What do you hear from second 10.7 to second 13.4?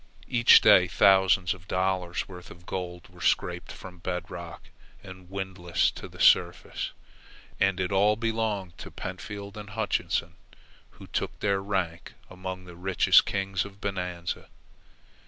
who took their rank among the richest